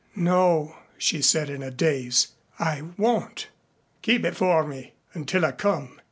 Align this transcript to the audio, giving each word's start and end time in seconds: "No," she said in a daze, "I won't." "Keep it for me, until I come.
"No," 0.15 0.77
she 0.97 1.21
said 1.21 1.47
in 1.47 1.61
a 1.61 1.69
daze, 1.69 2.29
"I 2.57 2.81
won't." 2.97 3.49
"Keep 4.01 4.25
it 4.25 4.35
for 4.35 4.65
me, 4.65 4.93
until 5.13 5.45
I 5.45 5.51
come. 5.51 5.95